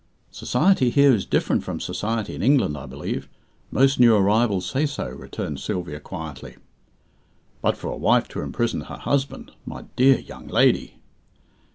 "Society 0.31 0.89
here 0.89 1.13
is 1.13 1.27
different 1.27 1.63
from 1.63 1.79
society 1.79 2.33
in 2.33 2.41
England, 2.41 2.75
I 2.75 2.87
believe. 2.87 3.29
Most 3.69 3.99
new 3.99 4.15
arrivals 4.15 4.65
say 4.65 4.87
so," 4.87 5.07
returned 5.07 5.59
Sylvia 5.59 5.99
quietly. 5.99 6.57
"But 7.61 7.77
for 7.77 7.91
a 7.91 7.97
wife 7.97 8.27
to 8.29 8.41
imprison 8.41 8.81
her 8.81 8.97
husband, 8.97 9.51
my 9.63 9.83
dear 9.95 10.17
young 10.17 10.47
lady!" 10.47 10.95